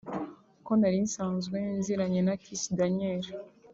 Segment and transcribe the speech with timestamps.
[0.65, 3.23] ko nari nsanzwe nziranye na Kiss Daniel